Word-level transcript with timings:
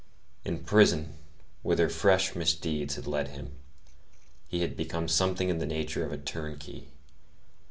In 0.43 0.63
prison, 0.63 1.13
whither 1.61 1.87
fresh 1.87 2.33
misdeeds 2.35 2.95
had 2.95 3.05
led 3.05 3.27
him, 3.27 3.51
he 4.47 4.61
had 4.61 4.75
become 4.75 5.07
something 5.07 5.47
in 5.47 5.59
the 5.59 5.67
nature 5.67 6.03
of 6.03 6.11
a 6.11 6.17
turnkey. 6.17 6.87